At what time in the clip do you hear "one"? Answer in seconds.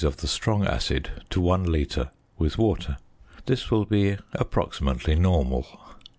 1.39-1.63